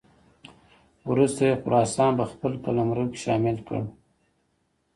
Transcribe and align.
وروسته 1.09 1.41
یې 1.47 1.55
خراسان 1.63 2.11
په 2.19 2.25
خپل 2.31 2.51
قلمرو 2.63 3.05
کې 3.11 3.19
شامل 3.25 3.57
کړ. 3.67 3.81